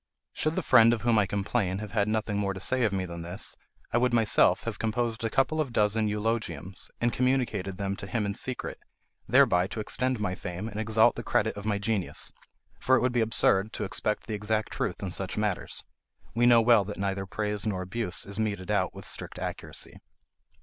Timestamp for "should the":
0.33-0.63